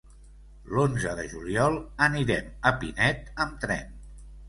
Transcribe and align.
L'onze 0.77 1.11
de 1.19 1.27
juliol 1.35 1.79
anirem 2.09 2.51
a 2.71 2.75
Pinet 2.83 3.33
amb 3.47 3.65
tren. 3.67 3.99